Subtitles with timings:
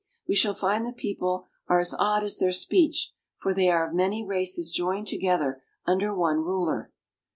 [0.27, 3.93] We shall find the people are as odd as their speech, for they are of
[3.93, 6.89] many races joined together under one ruler.